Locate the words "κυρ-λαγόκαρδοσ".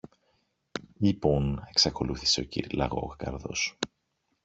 2.43-3.77